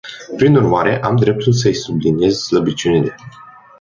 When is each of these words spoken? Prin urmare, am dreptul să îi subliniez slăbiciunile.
Prin 0.37 0.55
urmare, 0.55 0.99
am 1.03 1.15
dreptul 1.15 1.53
să 1.53 1.67
îi 1.67 1.75
subliniez 1.75 2.35
slăbiciunile. 2.37 3.15